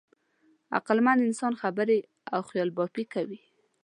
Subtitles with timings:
[0.77, 1.99] عقلمن انسان خبرې
[2.33, 3.39] او خیالبافي کوي.